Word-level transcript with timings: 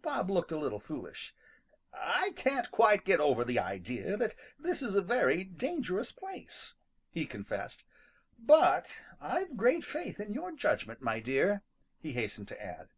Bob 0.00 0.30
looked 0.30 0.50
a 0.50 0.56
little 0.56 0.78
foolish. 0.78 1.34
"I 1.92 2.32
can't 2.34 2.70
quite 2.70 3.04
get 3.04 3.20
over 3.20 3.44
the 3.44 3.58
idea 3.58 4.16
that 4.16 4.34
this 4.58 4.82
is 4.82 4.94
a 4.94 5.02
very 5.02 5.44
dangerous 5.44 6.10
place," 6.10 6.72
he 7.10 7.26
confessed. 7.26 7.84
"But 8.38 8.94
I've 9.20 9.54
great 9.58 9.84
faith 9.84 10.18
in 10.18 10.32
your 10.32 10.52
judgment, 10.52 11.02
my 11.02 11.20
dear," 11.20 11.60
he 11.98 12.12
hastened 12.14 12.48
to 12.48 12.58
add. 12.64 12.88